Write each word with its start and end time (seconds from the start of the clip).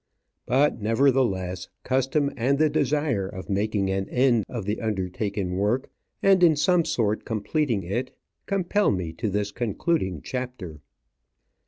But, 0.47 0.81
nevertheless, 0.81 1.69
custom, 1.83 2.31
and 2.35 2.57
the 2.57 2.71
desire 2.71 3.27
of 3.27 3.51
making 3.51 3.91
an 3.91 4.09
end 4.09 4.45
of 4.49 4.65
the 4.65 4.81
undertaken 4.81 5.51
work, 5.57 5.91
and 6.23 6.41
in 6.41 6.55
some 6.55 6.85
sort 6.85 7.23
completing 7.23 7.83
it, 7.83 8.11
compel 8.47 8.89
me 8.89 9.13
to 9.13 9.29
this 9.29 9.51
concluding 9.51 10.23
chapter. 10.23 10.81